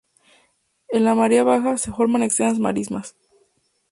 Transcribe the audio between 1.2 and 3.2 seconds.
baja se forman extensas marismas.